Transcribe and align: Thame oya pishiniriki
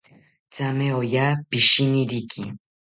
Thame 0.55 0.87
oya 1.01 1.25
pishiniriki 1.49 2.41